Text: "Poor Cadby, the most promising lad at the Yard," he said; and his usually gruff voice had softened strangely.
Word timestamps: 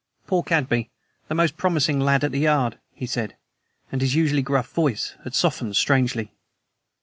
"Poor 0.25 0.41
Cadby, 0.41 0.89
the 1.27 1.35
most 1.35 1.57
promising 1.57 1.99
lad 1.99 2.23
at 2.23 2.31
the 2.31 2.39
Yard," 2.39 2.79
he 2.91 3.05
said; 3.05 3.37
and 3.91 4.01
his 4.01 4.15
usually 4.15 4.41
gruff 4.41 4.69
voice 4.73 5.13
had 5.23 5.35
softened 5.35 5.75
strangely. 5.75 6.31